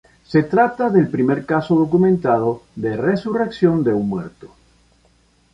Se 0.25 0.41
trata 0.41 0.89
del 0.89 1.09
primer 1.11 1.45
caso 1.45 1.75
documentado 1.75 2.63
de 2.75 2.97
resurrección 2.97 3.83
de 3.83 3.93
un 3.93 4.09
muerto. 4.09 4.47